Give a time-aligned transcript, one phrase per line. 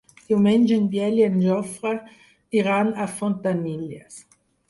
[0.31, 1.91] Diumenge en Biel i en Jofre
[2.61, 4.19] iran a Fontanilles.